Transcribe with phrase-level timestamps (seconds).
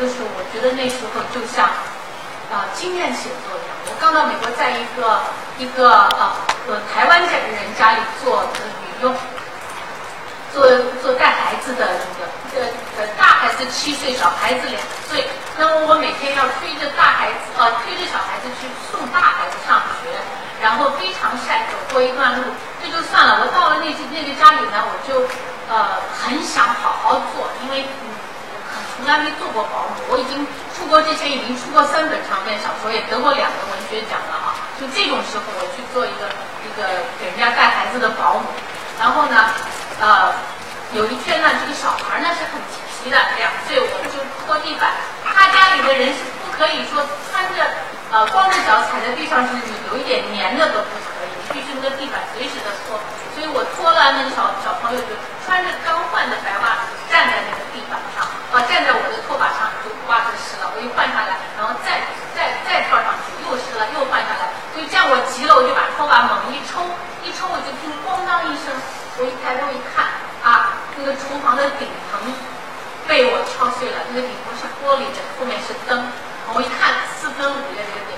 [0.00, 1.66] 的时候，我觉得那时候就像
[2.52, 3.72] 啊经验写作一样。
[3.88, 5.20] 我刚到美国，在一个
[5.58, 6.32] 一个呃
[6.68, 9.14] 呃台湾家人家里做女佣，
[10.52, 10.66] 做
[11.02, 12.66] 做带孩子的那个呃
[12.98, 15.24] 呃大孩子七岁，小孩子两岁。
[15.56, 20.10] 那么我每天要推着大孩子呃推着小孩子去送大孩子上学，
[20.60, 22.42] 然后非常晒，走过一段路，
[22.82, 23.40] 这就算了。
[23.40, 25.24] 我到了那那个家里呢，我就
[25.70, 27.86] 呃很想好好做，因为
[29.06, 30.34] 从来没做过保姆，我已经
[30.74, 34.58] 出国之前已经出过三本长篇小说，也得过两个文学奖了啊。
[34.82, 36.26] 就这种时候，我去做一个
[36.66, 38.50] 一个给人家带孩子的保姆，
[38.98, 39.54] 然后呢，
[40.02, 40.34] 呃，
[40.90, 44.90] 有一天呢，这个小孩呢是很皮的，两岁，我就拖地板。
[45.22, 46.98] 他家里的人是不可以说
[47.30, 47.62] 穿着
[48.10, 49.54] 呃光着脚踩在地上是
[49.86, 52.98] 有一点黏的都不可以，必须那个地板随时的拖。
[53.38, 55.14] 所以我拖了那个小小朋友就
[55.46, 62.00] 穿着刚换的白袜子站在那个地板上，啊，站在我的拖把上，就袜子湿了，我一换下来，然后再
[62.32, 64.48] 再再跳上去，又湿了，又换下来。
[64.72, 66.80] 所以这样我急了，我就把拖把猛一抽，
[67.20, 68.70] 一抽我就听咣当一声，
[69.18, 70.06] 我一抬头一看，
[70.46, 72.22] 啊，那个厨房的顶棚
[73.10, 75.98] 被我敲碎了，那个顶棚是玻璃的，后面是灯。
[76.54, 78.14] 我一看四分五裂这个顶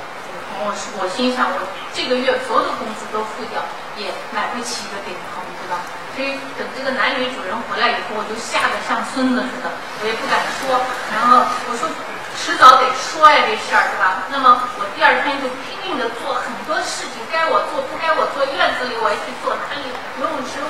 [0.53, 1.57] 棚，我我心想我
[1.97, 3.65] 这个月所有的工资都付掉，
[3.97, 5.81] 也买不起一个顶棚，对吧？
[6.13, 10.77] 所以等这个男女主人回来以后，我就吓得像孙子似的，我也不敢说。
[11.17, 11.89] 然后我说
[12.37, 14.29] 迟早得说呀这事儿，对吧？
[14.29, 19.33] 那么我第二天就拼命的做很多事情，该我做不该我做，院子里我也去，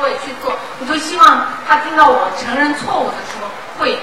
[0.09, 0.57] 会去做。
[0.81, 4.01] 我就希望他听到我承认错误的时候，会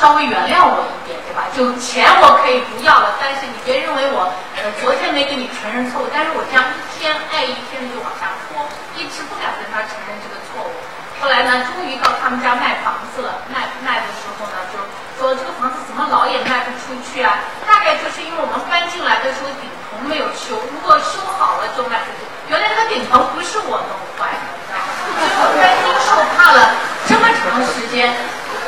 [0.00, 1.44] 稍微原谅我一点，对吧？
[1.52, 8.64] 就钱我可以不要了，但是你别认为我呃昨天没给你承认错误，但是我这样一天挨一天的就往下拖，
[8.96, 10.72] 一直不敢跟他承认这个错误。
[11.20, 14.80] 后来呢，终于到他们家卖房子了，卖卖的时候呢，就
[15.20, 17.38] 说这个房子怎么老也卖不出去啊？
[17.68, 22.26] 大概就是因为我们搬进来的时候顶棚没有修，如果修好了就卖出去。
[22.50, 24.90] 原来那个顶棚不是我弄坏的，你知道吗？
[25.00, 26.76] 所以我担惊受怕了
[27.08, 28.12] 这么长时间，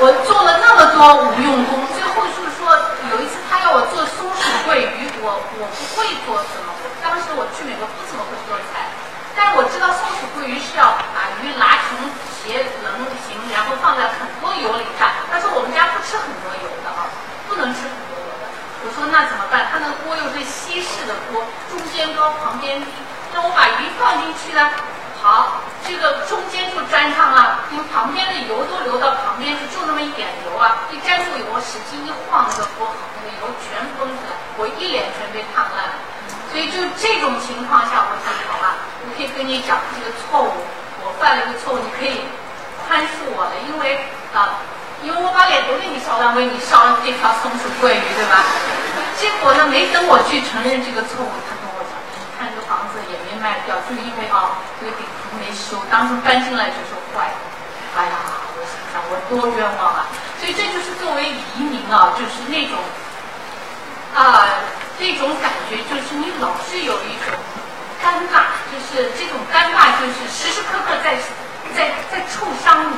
[0.01, 2.73] 我做了那么多无用功，最后是说
[3.13, 8.87] 有一次他要我做松鼠桂鱼，我我不会做什么，我当时我去美国不怎么会做菜。
[9.35, 11.99] 但是我知道松鼠桂鱼是要把鱼拉成
[12.39, 15.27] 斜棱形，然后放在很多油里炸。
[15.29, 17.11] 他说我们家不吃很多油的啊，
[17.51, 18.47] 不能吃很多油的。
[18.87, 19.67] 我说那怎么办？
[19.67, 22.89] 他那锅又是西式的锅，中间高旁边低。
[23.35, 24.73] 那我把鱼放进去呢，
[25.21, 36.01] 好，这个中间就沾上了，因为旁边的油都流到旁边去，就那么一点油啊，一沾住油，使劲一晃，那个锅好那个油全崩出来，我一脸全被烫烂了。
[36.49, 40.65] 所以就这种情况下，我说好吧，我可以跟你讲这个错误，
[41.05, 42.25] 我犯了一个错误，你可以
[42.89, 44.65] 宽恕我的，因为啊，
[45.05, 48.41] 因为我把脸都给你烧烂，为你烧了这条松鼠桂鱼，对吧？
[49.21, 57.37] 结果呢，没等我去承认这个错误，他跟我讲，你看这个房子也没卖掉，就因为啊，这个顶棚没修，当时搬进来就是坏的。
[57.97, 58.17] 哎呀，
[58.57, 60.05] 我想想我多冤枉啊！
[60.41, 62.81] 所以这就是作为移民啊，就是那种
[64.17, 64.49] 啊。
[64.99, 67.35] 那种感觉就是你老是有一种
[68.03, 71.19] 尴尬，就是这种尴尬就是时时刻刻在
[71.75, 72.95] 在在触伤你，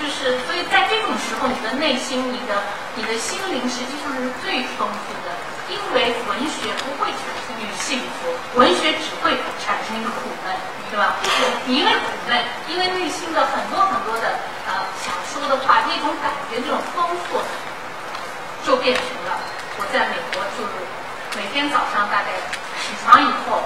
[0.00, 2.62] 就是所以在这种时候，你的内心、你的
[2.96, 5.30] 你的心灵实际上是最丰富的，
[5.70, 10.50] 因为文学不会产生于幸福，文学只会产生于苦闷，
[10.90, 11.14] 对吧？
[11.66, 17.38] 因为苦闷，因为内心的很多很多的呃想说的话，那种感觉，那种丰富，
[18.66, 19.38] 就变成了
[19.78, 20.89] 我在美国就。
[21.36, 22.34] 每天早上大概
[22.82, 23.62] 起床以后，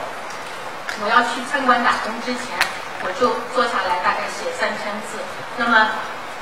[1.01, 2.53] 我要去餐馆打工之前，
[3.01, 5.17] 我就坐下来大概写三千字。
[5.57, 5.89] 那么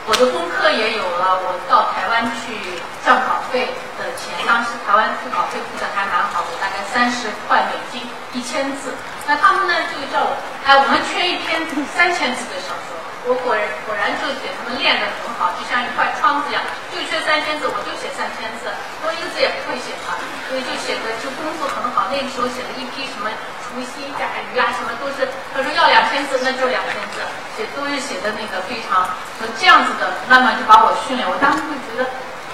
[0.07, 2.59] 我的功课也有了，我到台湾去
[3.07, 3.71] 赚稿费
[4.03, 8.03] 的钱，当时台湾付稿费付的还蛮好的，大概三十块美金
[8.35, 8.91] 一千字。
[9.27, 10.35] 那他们呢就叫我，
[10.67, 11.63] 哎，我们缺一篇
[11.95, 12.99] 三千字的小说。
[13.23, 16.59] 我果然果然就给他们练得很好，就像一块窗子一样，
[16.91, 18.67] 就缺三千字，我就写三千字，
[18.99, 20.19] 多一个字也不会写嘛，
[20.51, 22.11] 所以就写的就功夫很好。
[22.11, 23.31] 那个时候写了一批什么
[23.73, 27.25] 除夕甲鱼啊，什么都是，他说要两千字，那就两千字，
[27.57, 29.09] 写都是写的那个非常，
[29.41, 31.25] 说这样子的，慢慢就把我训练。
[31.25, 32.05] 我当时就觉得，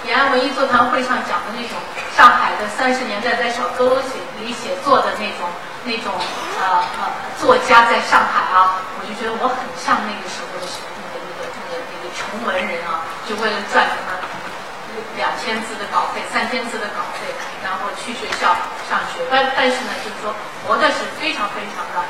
[0.07, 1.75] 延安文艺座谈会上讲的那种
[2.15, 5.51] 上海的三十年代在小阁楼写里写作的那种
[5.83, 6.15] 那种
[6.55, 12.07] 呃呃作家在上海啊，我就觉得我很像那个时候的、那个、那个、那个、那个。
[12.19, 14.11] 穷文人啊，就为了赚什么
[15.49, 17.25] 千字的稿费、三千字的稿费，
[17.65, 18.53] 然后去学校
[18.85, 19.25] 上学。
[19.33, 20.29] 但但是呢，就是说
[20.61, 22.05] 活的是非常非常的啊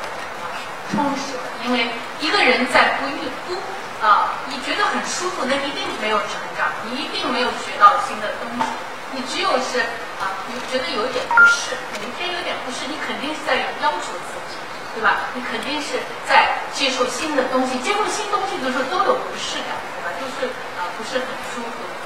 [0.92, 1.48] 充实的。
[1.64, 1.88] 因为
[2.20, 3.56] 一个人在不欲不
[4.04, 8.68] 啊，你觉得很舒服，那一定没有成长，你一定没有学到新的东西。
[9.16, 9.80] 你只有是
[10.20, 14.60] 啊，你觉得有一点不适，每一天有点不适，你肯定是在要求自己，
[14.94, 15.32] 对吧？
[15.32, 15.96] 你肯定是
[16.28, 20.12] 在接受新的东西，接受新东西的时候都有不适感，对吧？
[20.20, 21.88] 就是啊、不是很舒服。